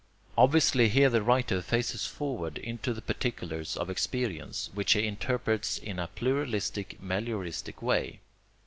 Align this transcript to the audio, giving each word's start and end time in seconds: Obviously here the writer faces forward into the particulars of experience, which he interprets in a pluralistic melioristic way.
Obviously 0.35 0.89
here 0.89 1.11
the 1.11 1.21
writer 1.21 1.61
faces 1.61 2.07
forward 2.07 2.57
into 2.57 2.91
the 2.91 3.03
particulars 3.03 3.77
of 3.77 3.87
experience, 3.87 4.71
which 4.73 4.93
he 4.93 5.05
interprets 5.05 5.77
in 5.77 5.99
a 5.99 6.07
pluralistic 6.07 6.97
melioristic 6.99 7.83
way. 7.83 8.19